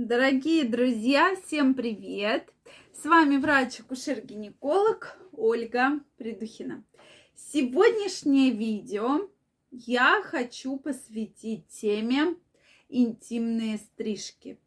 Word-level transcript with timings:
Дорогие 0.00 0.62
друзья, 0.64 1.34
всем 1.34 1.74
привет! 1.74 2.48
С 2.92 3.04
вами 3.04 3.36
врач-акушер-гинеколог 3.36 5.18
Ольга 5.32 5.98
Придухина. 6.16 6.84
Сегодняшнее 7.34 8.52
видео 8.52 9.28
я 9.72 10.22
хочу 10.22 10.78
посвятить 10.78 11.66
теме 11.66 12.36
интимные 12.88 13.78
стрижки. 13.78 14.60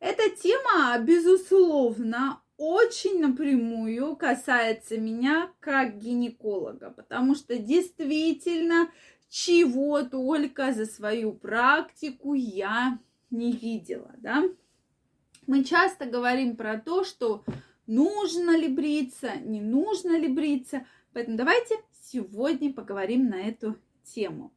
Эта 0.00 0.28
тема, 0.30 0.98
безусловно, 0.98 2.42
очень 2.56 3.20
напрямую 3.20 4.16
касается 4.16 4.98
меня 4.98 5.52
как 5.60 5.98
гинеколога, 5.98 6.90
потому 6.90 7.36
что 7.36 7.56
действительно 7.58 8.90
чего 9.28 10.02
только 10.02 10.72
за 10.72 10.86
свою 10.86 11.32
практику 11.32 12.34
я 12.34 12.98
не 13.30 13.52
видела, 13.52 14.12
да. 14.18 14.42
Мы 15.46 15.64
часто 15.64 16.06
говорим 16.06 16.56
про 16.56 16.78
то, 16.78 17.04
что 17.04 17.44
нужно 17.86 18.56
ли 18.56 18.68
бриться, 18.68 19.36
не 19.36 19.60
нужно 19.60 20.18
ли 20.18 20.28
бриться, 20.28 20.86
поэтому 21.12 21.36
давайте 21.36 21.76
сегодня 22.02 22.72
поговорим 22.72 23.28
на 23.28 23.36
эту 23.36 23.76
тему. 24.04 24.52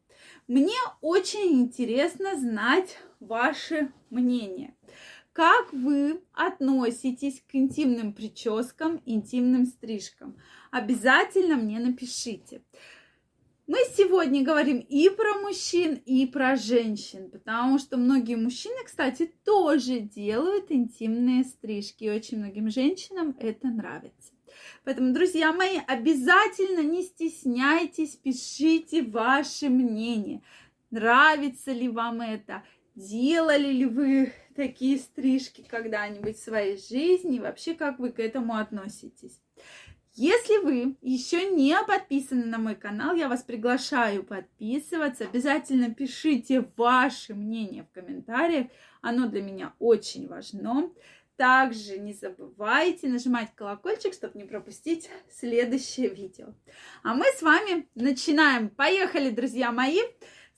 Мне 0.47 0.77
очень 1.01 1.61
интересно 1.61 2.37
знать 2.37 2.97
ваше 3.19 3.91
мнение. 4.09 4.75
Как 5.33 5.71
вы 5.71 6.21
относитесь 6.33 7.43
к 7.47 7.53
интимным 7.53 8.13
прическам, 8.13 9.01
интимным 9.05 9.65
стрижкам? 9.65 10.35
Обязательно 10.71 11.57
мне 11.57 11.79
напишите. 11.79 12.63
Мы 13.67 13.79
сегодня 13.97 14.45
говорим 14.45 14.79
и 14.79 15.09
про 15.09 15.39
мужчин, 15.39 15.95
и 16.05 16.25
про 16.25 16.55
женщин, 16.55 17.29
потому 17.29 17.79
что 17.79 17.97
многие 17.97 18.35
мужчины, 18.37 18.77
кстати, 18.85 19.29
тоже 19.43 19.99
делают 19.99 20.71
интимные 20.71 21.43
стрижки, 21.43 22.05
и 22.05 22.09
очень 22.09 22.37
многим 22.37 22.69
женщинам 22.69 23.35
это 23.41 23.67
нравится. 23.67 24.31
Поэтому, 24.85 25.13
друзья 25.13 25.51
мои, 25.51 25.79
обязательно 25.85 26.79
не 26.79 27.03
стесняйтесь, 27.03 28.15
пишите 28.15 29.03
ваше 29.03 29.67
мнение. 29.67 30.41
Нравится 30.89 31.73
ли 31.73 31.89
вам 31.89 32.21
это? 32.21 32.63
Делали 32.95 33.67
ли 33.67 33.85
вы 33.85 34.31
такие 34.55 34.97
стрижки 34.97 35.65
когда-нибудь 35.67 36.37
в 36.37 36.43
своей 36.43 36.77
жизни? 36.77 37.39
Вообще, 37.39 37.73
как 37.73 37.99
вы 37.99 38.13
к 38.13 38.19
этому 38.19 38.55
относитесь? 38.55 39.41
Если 40.19 40.57
вы 40.63 40.97
еще 41.03 41.51
не 41.51 41.77
подписаны 41.85 42.45
на 42.45 42.57
мой 42.57 42.73
канал, 42.73 43.13
я 43.15 43.29
вас 43.29 43.43
приглашаю 43.43 44.23
подписываться. 44.23 45.25
Обязательно 45.25 45.93
пишите 45.93 46.67
ваше 46.75 47.35
мнение 47.35 47.83
в 47.83 47.91
комментариях. 47.93 48.65
Оно 49.01 49.29
для 49.29 49.43
меня 49.43 49.75
очень 49.77 50.27
важно. 50.27 50.89
Также 51.35 51.99
не 51.99 52.13
забывайте 52.13 53.07
нажимать 53.07 53.53
колокольчик, 53.53 54.11
чтобы 54.11 54.39
не 54.39 54.45
пропустить 54.45 55.07
следующее 55.31 56.09
видео. 56.09 56.47
А 57.03 57.13
мы 57.13 57.25
с 57.35 57.43
вами 57.43 57.87
начинаем. 57.93 58.69
Поехали, 58.69 59.29
друзья 59.29 59.71
мои! 59.71 59.99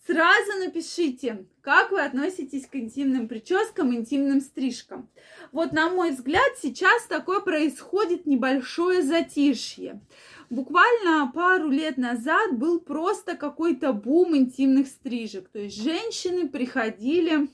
Сразу 0.05 0.57
напишите, 0.59 1.45
как 1.61 1.91
вы 1.91 2.01
относитесь 2.01 2.65
к 2.65 2.75
интимным 2.75 3.27
прическам, 3.27 3.93
интимным 3.93 4.41
стрижкам. 4.41 5.09
Вот, 5.51 5.71
на 5.71 5.89
мой 5.89 6.11
взгляд, 6.11 6.57
сейчас 6.61 7.05
такое 7.05 7.41
происходит 7.41 8.25
небольшое 8.25 9.03
затишье. 9.03 10.01
Буквально 10.49 11.31
пару 11.33 11.69
лет 11.69 11.97
назад 11.97 12.57
был 12.57 12.79
просто 12.79 13.35
какой-то 13.35 13.93
бум 13.93 14.35
интимных 14.35 14.87
стрижек. 14.87 15.49
То 15.49 15.59
есть 15.59 15.79
женщины 15.81 16.49
приходили, 16.49 17.49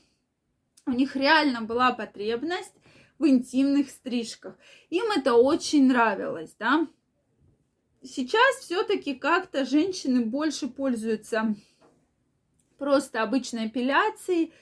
у 0.86 0.92
них 0.92 1.14
реально 1.16 1.62
была 1.62 1.92
потребность 1.92 2.72
в 3.18 3.26
интимных 3.26 3.90
стрижках. 3.90 4.56
Им 4.88 5.04
это 5.14 5.34
очень 5.34 5.88
нравилось, 5.88 6.54
да. 6.58 6.86
Сейчас 8.02 8.56
все-таки 8.60 9.14
как-то 9.14 9.64
женщины 9.64 10.24
больше 10.24 10.68
пользуются 10.68 11.56
просто 12.78 13.22
обычной 13.22 13.68
эпиляцией, 13.68 14.52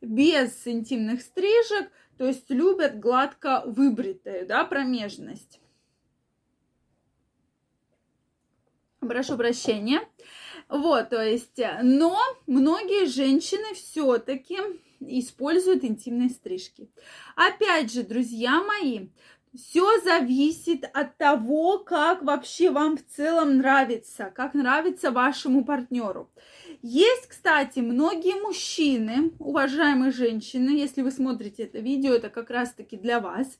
без 0.00 0.66
интимных 0.66 1.22
стрижек, 1.22 1.90
то 2.16 2.26
есть 2.26 2.50
любят 2.50 2.98
гладко 2.98 3.62
выбритую, 3.66 4.46
да, 4.46 4.64
промежность. 4.64 5.60
Прошу 9.00 9.36
прощения. 9.36 10.00
Вот, 10.68 11.10
то 11.10 11.24
есть, 11.24 11.58
но 11.82 12.18
многие 12.46 13.06
женщины 13.06 13.74
все-таки 13.74 14.58
используют 15.00 15.84
интимные 15.84 16.28
стрижки. 16.28 16.90
Опять 17.36 17.92
же, 17.92 18.02
друзья 18.02 18.62
мои, 18.62 19.08
все 19.54 20.00
зависит 20.00 20.84
от 20.92 21.16
того, 21.16 21.78
как 21.78 22.22
вообще 22.22 22.70
вам 22.70 22.98
в 22.98 23.06
целом 23.06 23.58
нравится, 23.58 24.32
как 24.34 24.54
нравится 24.54 25.10
вашему 25.10 25.64
партнеру. 25.64 26.30
Есть, 26.80 27.26
кстати, 27.28 27.80
многие 27.80 28.40
мужчины, 28.40 29.32
уважаемые 29.40 30.12
женщины, 30.12 30.70
если 30.70 31.02
вы 31.02 31.10
смотрите 31.10 31.64
это 31.64 31.80
видео, 31.80 32.14
это 32.14 32.28
как 32.28 32.50
раз-таки 32.50 32.96
для 32.96 33.18
вас. 33.18 33.58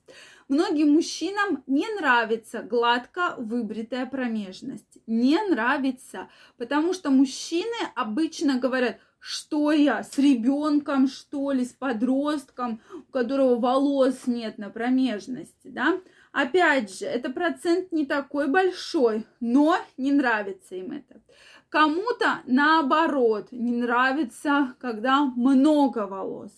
Многим 0.49 0.93
мужчинам 0.93 1.65
не 1.67 1.87
нравится 1.99 2.63
гладко 2.63 3.35
выбритая 3.37 4.07
промежность. 4.07 4.99
Не 5.07 5.37
нравится, 5.51 6.29
потому 6.57 6.95
что 6.95 7.11
мужчины 7.11 7.75
обычно 7.97 8.61
говорят, 8.61 8.99
что 9.19 9.73
я 9.73 10.05
с 10.05 10.17
ребенком, 10.17 11.09
что 11.09 11.51
ли, 11.51 11.65
с 11.65 11.73
подростком, 11.73 12.81
у 13.09 13.13
которого 13.13 13.57
волос 13.57 14.27
нет 14.27 14.59
на 14.59 14.71
промежности, 14.71 15.69
да? 15.69 16.01
Опять 16.31 16.97
же, 16.97 17.07
это 17.07 17.31
процент 17.31 17.91
не 17.91 18.07
такой 18.07 18.47
большой, 18.47 19.27
но 19.41 19.77
не 19.97 20.13
нравится 20.13 20.77
им 20.77 20.93
это. 20.93 21.21
Кому-то 21.69 22.41
наоборот 22.47 23.49
не 23.51 23.73
нравится, 23.73 24.75
когда 24.81 25.25
много 25.25 26.07
волос. 26.07 26.53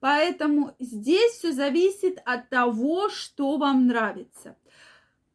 Поэтому 0.00 0.74
здесь 0.80 1.32
все 1.32 1.52
зависит 1.52 2.18
от 2.24 2.48
того, 2.48 3.08
что 3.08 3.56
вам 3.56 3.86
нравится. 3.86 4.56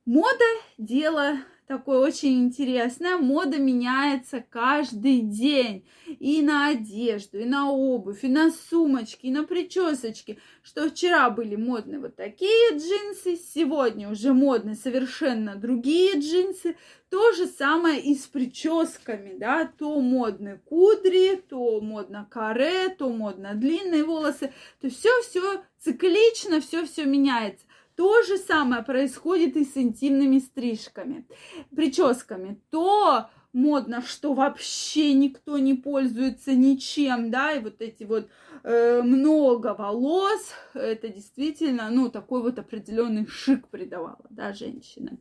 Мода– 0.06 0.44
дело 0.78 1.38
такое 1.68 2.00
очень 2.00 2.44
интересное. 2.44 3.18
Мода 3.18 3.57
меняется 3.57 4.44
каждый 4.50 5.22
день. 5.22 5.85
И 6.19 6.41
на 6.41 6.68
одежду, 6.68 7.40
и 7.40 7.46
на 7.46 7.72
обувь, 7.72 8.24
и 8.24 8.28
на 8.28 8.51
сумочки, 8.51 9.28
и 9.28 9.31
на 9.31 9.44
причесочки. 9.44 10.40
Что 10.62 10.90
вчера 10.90 11.29
были 11.29 11.56
модны 11.56 12.00
вот 12.00 12.16
такие 12.16 12.78
джинсы, 12.78 13.35
сегодня 13.35 14.09
уже 14.09 14.34
модны 14.34 14.75
совершенно 14.75 15.56
другие 15.56 16.19
джинсы. 16.19 16.75
То 17.09 17.31
же 17.34 17.47
самое 17.47 18.01
и 18.01 18.16
с 18.16 18.25
прическами, 18.25 19.38
да, 19.38 19.66
то 19.66 20.00
модны 20.01 20.59
кудри, 20.66 21.44
то 21.47 21.80
модно 21.80 22.28
каре, 22.30 22.90
то 22.90 23.09
модно 23.09 23.53
длинные 23.53 24.03
волосы. 24.03 24.51
То 24.81 24.90
все-все 24.90 25.63
циклично, 25.80 26.59
все-все 26.59 27.06
меняется. 27.06 27.66
То 27.96 28.24
же 28.24 28.38
самое 28.38 28.84
происходит 28.84 29.56
и 29.56 29.66
с 29.66 29.78
интимными 29.78 30.40
стрижками, 30.40 31.28
прическами. 31.76 32.59
То 32.72 33.30
модно, 33.54 34.02
что 34.02 34.34
вообще 34.34 35.14
никто 35.14 35.59
не 35.59 35.76
пользуется 35.76 36.56
ничем, 36.56 37.30
да, 37.30 37.54
и 37.54 37.59
вот 37.59 37.81
эти 37.81 38.04
вот 38.04 38.30
э, 38.63 39.01
много 39.01 39.74
волос, 39.74 40.53
это 40.74 41.09
действительно, 41.09 41.90
ну, 41.90 42.09
такой 42.09 42.41
вот 42.41 42.59
определенный 42.59 43.28
шик 43.28 43.68
придавала, 43.68 44.25
да, 44.29 44.53
женщина. 44.53 45.18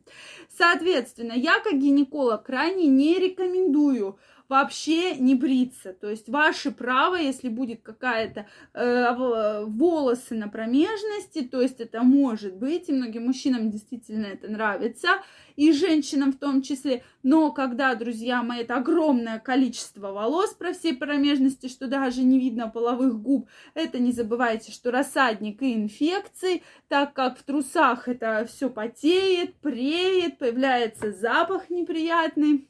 Соответственно, 0.49 1.33
я 1.33 1.59
как 1.59 1.73
гинеколог 1.73 2.43
крайне 2.43 2.87
не 2.87 3.19
рекомендую 3.19 4.17
вообще 4.53 5.15
не 5.15 5.33
бриться. 5.33 5.93
То 5.93 6.09
есть 6.09 6.29
ваше 6.29 6.69
право, 6.69 7.15
если 7.15 7.49
будет 7.49 7.81
какая-то 7.81 8.45
э, 8.75 9.63
волосы 9.65 10.35
на 10.35 10.47
промежности, 10.47 11.41
то 11.41 11.59
есть 11.59 11.79
это 11.79 12.03
может 12.03 12.55
быть, 12.55 12.87
и 12.87 12.93
многим 12.93 13.25
мужчинам 13.25 13.71
действительно 13.71 14.27
это 14.27 14.47
нравится, 14.47 15.23
и 15.55 15.71
женщинам 15.71 16.31
в 16.31 16.37
том 16.37 16.61
числе. 16.61 17.03
Но 17.23 17.51
когда, 17.51 17.95
друзья 17.95 18.43
мои, 18.43 18.61
это 18.61 18.75
огромное 18.75 19.39
количество 19.39 20.11
волос 20.11 20.53
про 20.53 20.73
всей 20.73 20.95
промежности, 20.95 21.67
что 21.67 21.87
даже 21.87 22.21
не 22.21 22.39
видно 22.39 22.69
половых 22.69 23.19
губ, 23.19 23.32
это 23.73 23.99
не 23.99 24.11
забывайте, 24.11 24.71
что 24.71 24.91
рассадник 24.91 25.61
и 25.61 25.73
инфекции, 25.73 26.63
так 26.87 27.13
как 27.13 27.37
в 27.37 27.43
трусах 27.43 28.07
это 28.07 28.45
все 28.45 28.69
потеет, 28.69 29.55
преет, 29.55 30.37
появляется 30.37 31.11
запах 31.11 31.69
неприятный 31.69 32.67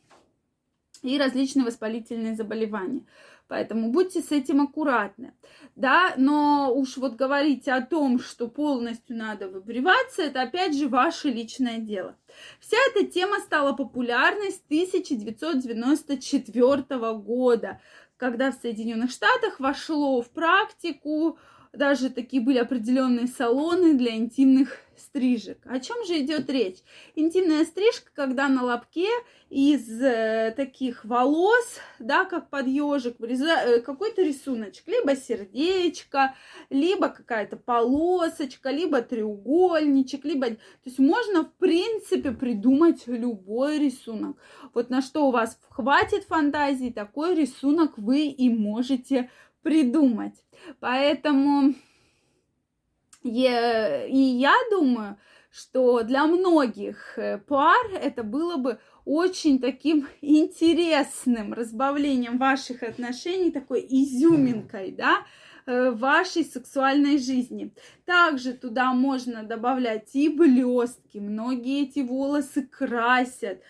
и 1.01 1.17
различные 1.17 1.65
воспалительные 1.65 2.35
заболевания. 2.35 3.05
Поэтому 3.47 3.91
будьте 3.91 4.21
с 4.21 4.31
этим 4.31 4.61
аккуратны. 4.61 5.33
Да, 5.75 6.13
но 6.17 6.71
уж 6.73 6.97
вот 6.97 7.15
говорить 7.15 7.67
о 7.67 7.81
том, 7.81 8.19
что 8.19 8.47
полностью 8.47 9.17
надо 9.17 9.49
выбриваться, 9.49 10.23
это 10.23 10.41
опять 10.41 10.75
же 10.75 10.87
ваше 10.87 11.29
личное 11.29 11.77
дело. 11.77 12.15
Вся 12.59 12.77
эта 12.89 13.05
тема 13.05 13.37
стала 13.39 13.73
популярной 13.73 14.51
с 14.51 14.59
1994 14.65 17.13
года, 17.15 17.79
когда 18.23 18.51
в 18.51 18.55
Соединенных 18.55 19.11
Штатах 19.11 19.59
вошло 19.59 20.21
в 20.21 20.29
практику 20.29 21.37
даже 21.73 22.11
такие 22.11 22.41
были 22.41 22.59
определенные 22.59 23.27
салоны 23.27 23.95
для 23.95 24.15
интимных 24.15 24.77
стрижек. 24.95 25.57
О 25.65 25.79
чем 25.79 26.05
же 26.05 26.19
идет 26.19 26.47
речь? 26.49 26.77
Интимная 27.15 27.65
стрижка, 27.65 28.11
когда 28.13 28.47
на 28.47 28.63
лобке 28.63 29.07
из 29.49 29.89
э, 30.01 30.53
таких 30.55 31.03
волос, 31.03 31.79
да, 31.97 32.25
как 32.25 32.51
под 32.51 32.67
ежик, 32.67 33.15
э, 33.19 33.79
какой-то 33.81 34.21
рисуночек, 34.21 34.87
либо 34.87 35.15
сердечко, 35.15 36.35
либо 36.69 37.09
какая-то 37.09 37.57
полосочка, 37.57 38.69
либо 38.69 39.01
треугольничек, 39.01 40.25
либо... 40.25 40.49
То 40.49 40.57
есть 40.85 40.99
можно, 40.99 41.43
в 41.43 41.53
принципе, 41.53 42.31
придумать 42.31 43.07
любой 43.07 43.79
рисунок. 43.79 44.37
Вот 44.75 44.91
на 44.91 45.01
что 45.01 45.27
у 45.27 45.31
вас 45.31 45.59
хватит 45.69 46.25
фантазии, 46.25 46.91
такой 46.91 47.35
рисунок 47.35 47.97
вы 47.97 48.27
и 48.27 48.49
можете 48.49 49.31
придумать. 49.63 50.35
Поэтому 50.79 51.73
и 53.23 54.37
я 54.39 54.53
думаю, 54.69 55.17
что 55.49 56.01
для 56.03 56.25
многих 56.25 57.17
э, 57.17 57.37
пар 57.37 57.91
это 57.93 58.23
было 58.23 58.57
бы 58.57 58.79
очень 59.05 59.59
таким 59.59 60.07
интересным 60.21 61.53
разбавлением 61.53 62.37
ваших 62.37 62.83
отношений, 62.83 63.51
такой 63.51 63.85
изюминкой, 63.87 64.91
да, 64.91 65.25
э, 65.65 65.91
вашей 65.91 66.43
сексуальной 66.43 67.17
жизни. 67.17 67.71
Также 68.05 68.53
туда 68.53 68.93
можно 68.93 69.43
добавлять 69.43 70.09
и 70.15 70.27
блестки, 70.27 71.19
многие 71.19 71.83
эти 71.83 71.99
волосы 71.99 72.63
красят, 72.63 73.61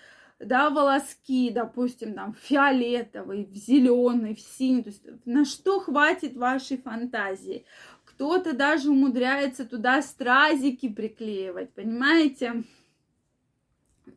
да, 0.45 0.69
волоски, 0.69 1.49
допустим, 1.49 2.13
там, 2.13 2.33
фиолетовый, 2.33 3.45
в 3.45 3.55
зеленый, 3.55 4.35
в 4.35 4.39
синий, 4.39 4.83
то 4.83 4.89
есть 4.89 5.03
на 5.25 5.45
что 5.45 5.79
хватит 5.79 6.35
вашей 6.35 6.77
фантазии. 6.77 7.65
Кто-то 8.05 8.53
даже 8.53 8.89
умудряется 8.89 9.65
туда 9.65 10.01
стразики 10.01 10.89
приклеивать, 10.89 11.73
понимаете? 11.73 12.63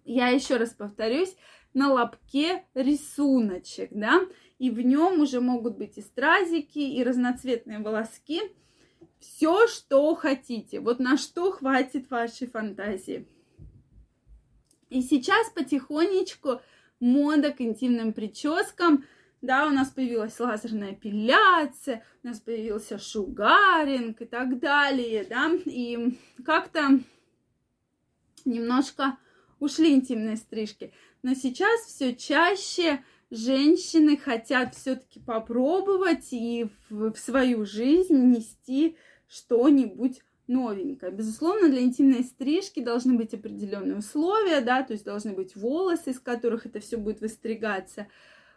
Я 0.05 0.29
еще 0.29 0.57
раз 0.57 0.71
повторюсь, 0.71 1.35
на 1.73 1.93
лобке 1.93 2.65
рисуночек, 2.75 3.91
да, 3.93 4.21
и 4.59 4.71
в 4.71 4.81
нем 4.81 5.21
уже 5.21 5.41
могут 5.41 5.77
быть 5.77 5.99
и 5.99 6.01
стразики, 6.01 6.79
и 6.79 7.03
разноцветные 7.03 7.81
волоски. 7.81 8.41
Все, 9.21 9.67
что 9.67 10.15
хотите. 10.15 10.81
Вот 10.81 10.99
на 11.01 11.17
что 11.17 11.53
хватит 11.53 12.11
вашей 12.11 12.47
фантазии. 12.47 13.27
И 14.89 15.03
сейчас 15.03 15.51
потихонечку 15.51 16.61
мода 17.01 17.53
к 17.53 17.61
интимным 17.61 18.13
прическам– 18.13 19.05
да, 19.43 19.67
у 19.67 19.71
нас 19.71 19.91
появилась 19.91 20.39
лазерная 20.41 20.93
эпиляция, 20.93 22.05
у 22.23 22.29
нас 22.29 22.41
появился 22.41 22.99
шугаринг 22.99 24.21
и 24.23 24.25
так 24.25 24.59
далее, 24.59 25.25
да, 25.25 25.53
и 25.67 26.19
как-то 26.45 27.01
немножко 28.45 29.19
ушли 29.61 29.95
интимные 29.95 30.37
стрижки. 30.37 30.93
Но 31.23 31.35
сейчас 31.35 31.83
все 31.83 32.15
чаще 32.15 33.05
женщины 33.31 34.17
хотят 34.17 34.75
все-таки 34.75 35.21
попробовать 35.21 36.33
и 36.33 36.69
в, 36.89 37.13
в 37.13 37.19
свою 37.19 37.67
жизнь 37.67 38.17
нести 38.17 38.97
что-нибудь 39.29 40.23
новенькое. 40.49 41.13
Безусловно, 41.13 41.69
для 41.69 41.81
интимной 41.81 42.25
стрижки 42.25 42.81
должны 42.81 43.15
быть 43.15 43.35
определенные 43.35 43.99
условия, 43.99 44.61
да, 44.61 44.83
то 44.83 44.93
есть 44.93 45.05
должны 45.05 45.33
быть 45.33 45.57
волосы, 45.57 46.11
из 46.11 46.21
которых 46.21 46.67
это 46.67 46.81
все 46.81 46.97
будет 46.97 47.21
выстригаться. 47.21 48.07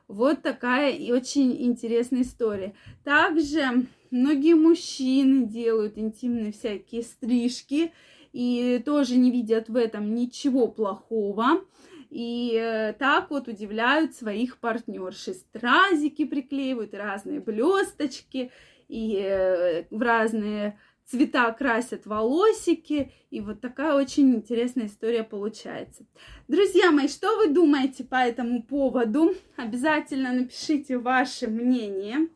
Вот 0.07 0.41
такая 0.41 0.91
и 0.91 1.11
очень 1.11 1.55
интересная 1.61 2.23
история. 2.23 2.73
Также 3.03 3.85
многие 4.09 4.55
мужчины 4.55 5.45
делают 5.45 5.97
интимные 5.97 6.51
всякие 6.51 7.03
стрижки 7.03 7.93
и 8.33 8.81
тоже 8.83 9.17
не 9.17 9.31
видят 9.31 9.69
в 9.69 9.75
этом 9.75 10.15
ничего 10.15 10.67
плохого. 10.67 11.61
И 12.09 12.59
э, 12.59 12.93
так 12.93 13.29
вот 13.29 13.47
удивляют 13.47 14.15
своих 14.15 14.57
партнерши. 14.57 15.35
Стразики 15.35 16.25
приклеивают, 16.25 16.95
разные 16.95 17.39
блесточки 17.39 18.51
и 18.87 19.15
э, 19.21 19.83
в 19.91 20.01
разные 20.01 20.79
цвета 21.09 21.51
красят 21.51 22.05
волосики, 22.05 23.11
и 23.29 23.41
вот 23.41 23.61
такая 23.61 23.95
очень 23.95 24.35
интересная 24.35 24.85
история 24.85 25.23
получается. 25.23 26.05
Друзья 26.47 26.91
мои, 26.91 27.07
что 27.07 27.35
вы 27.37 27.49
думаете 27.49 28.03
по 28.03 28.15
этому 28.15 28.63
поводу? 28.63 29.33
Обязательно 29.55 30.31
напишите 30.33 30.97
ваше 30.97 31.47
мнение. 31.47 32.29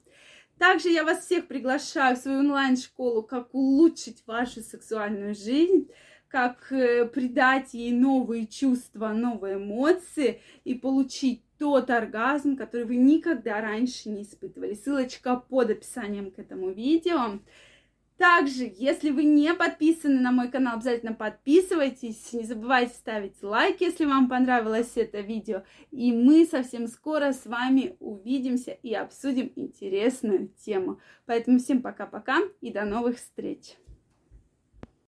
Также 0.58 0.90
я 0.90 1.04
вас 1.04 1.26
всех 1.26 1.48
приглашаю 1.48 2.16
в 2.16 2.20
свою 2.20 2.40
онлайн-школу 2.40 3.24
«Как 3.24 3.54
улучшить 3.54 4.24
вашу 4.26 4.62
сексуальную 4.62 5.36
жизнь», 5.36 5.90
как 6.30 6.72
э, 6.72 7.06
придать 7.06 7.76
ей 7.76 7.92
новые 7.92 8.48
чувства, 8.48 9.10
новые 9.10 9.58
эмоции 9.58 10.42
и 10.64 10.74
получить 10.74 11.44
тот 11.60 11.92
оргазм, 11.92 12.56
который 12.56 12.86
вы 12.86 12.96
никогда 12.96 13.62
раньше 13.62 14.10
не 14.10 14.24
испытывали. 14.24 14.74
Ссылочка 14.74 15.36
под 15.36 15.70
описанием 15.70 16.32
к 16.32 16.40
этому 16.40 16.72
видео. 16.72 17.40
Также, 18.18 18.72
если 18.76 19.10
вы 19.10 19.24
не 19.24 19.54
подписаны 19.54 20.22
на 20.22 20.32
мой 20.32 20.50
канал, 20.50 20.76
обязательно 20.76 21.14
подписывайтесь. 21.14 22.32
Не 22.34 22.44
забывайте 22.44 22.94
ставить 22.94 23.42
лайк, 23.42 23.82
если 23.82 24.06
вам 24.06 24.30
понравилось 24.30 24.92
это 24.96 25.20
видео. 25.20 25.64
И 25.92 26.12
мы 26.12 26.46
совсем 26.46 26.88
скоро 26.88 27.34
с 27.34 27.46
вами 27.46 27.96
увидимся 28.00 28.72
и 28.72 28.94
обсудим 28.94 29.52
интересную 29.56 30.50
тему. 30.64 31.00
Поэтому 31.26 31.60
всем 31.60 31.82
пока-пока 31.82 32.40
и 32.62 32.72
до 32.72 32.86
новых 32.86 33.18
встреч! 33.18 33.78